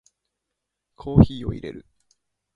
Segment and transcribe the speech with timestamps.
[0.95, 1.85] コーヒーを淹れる